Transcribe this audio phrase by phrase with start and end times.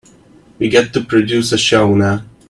[0.57, 2.23] We've got to produce a show now.